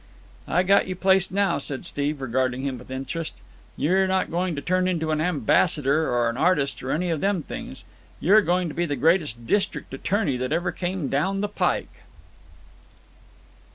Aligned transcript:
"I 0.47 0.63
got 0.63 0.87
you 0.87 0.95
placed 0.95 1.31
now," 1.31 1.59
said 1.59 1.85
Steve, 1.85 2.21
regarding 2.21 2.63
him 2.63 2.79
with 2.79 2.89
interest. 2.89 3.35
"You're 3.77 4.07
not 4.07 4.31
going 4.31 4.55
to 4.55 4.61
turn 4.63 4.87
into 4.87 5.11
an 5.11 5.21
ambassador 5.21 6.09
or 6.11 6.27
an 6.27 6.37
artist 6.37 6.81
or 6.81 6.89
any 6.89 7.11
of 7.11 7.21
them 7.21 7.43
things. 7.43 7.83
You're 8.19 8.41
going 8.41 8.67
to 8.67 8.73
be 8.73 8.87
the 8.87 8.95
greatest 8.95 9.45
district 9.45 9.93
attorney 9.93 10.37
that 10.37 10.51
ever 10.51 10.71
came 10.71 11.07
down 11.07 11.41
the 11.41 11.47
pike." 11.49 12.01